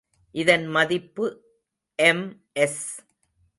இதன் 0.31 0.67
மதிப்பு 0.67 1.25
எம்எஸ். 1.99 2.83